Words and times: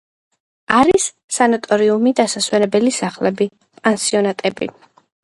არის 0.77 1.03
სანატორიუმები, 1.35 2.13
დასასვენებელი 2.19 2.95
სახლები, 2.97 3.49
პანსიონატები. 3.83 4.71